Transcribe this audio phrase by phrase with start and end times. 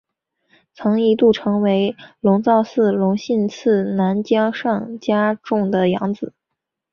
[0.73, 6.33] 曾一度成为龙造寺隆信次男江上家种的养子。